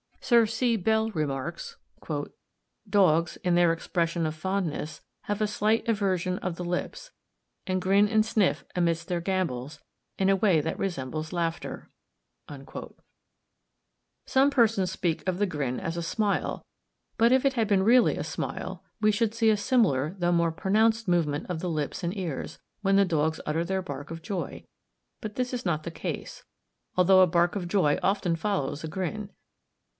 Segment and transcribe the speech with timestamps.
[0.19, 0.77] Sir C.
[0.77, 1.77] Bell remarks
[2.89, 7.11] "Dogs, in their expression of fondness, have a slight eversion of the lips,
[7.67, 9.79] and grin and sniff amidst their gambols,
[10.17, 11.89] in a way that resembles laughter."
[14.25, 16.65] Some persons speak of the grin as a smile,
[17.17, 20.51] but if it had been really a smile, we should see a similar, though more
[20.51, 24.65] pronounced, movement of the lips and ears, when dogs utter their bark of joy;
[25.19, 26.43] but this is not the case,
[26.95, 29.29] although a bark of joy often follows a grin.